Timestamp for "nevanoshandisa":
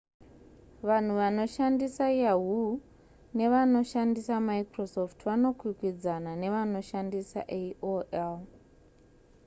3.37-4.35, 6.41-7.39